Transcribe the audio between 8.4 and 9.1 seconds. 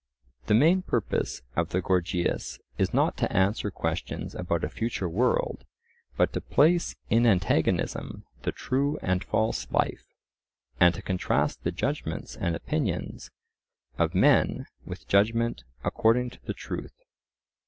the true